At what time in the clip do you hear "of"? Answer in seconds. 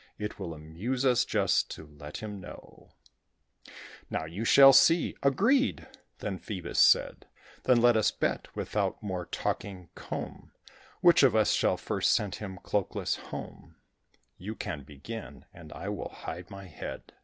11.21-11.35